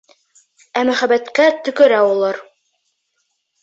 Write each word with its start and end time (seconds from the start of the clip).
Ә 0.81 0.83
мөхәббәткә 0.91 1.47
төкөрә 1.69 2.03
улар. 2.11 2.45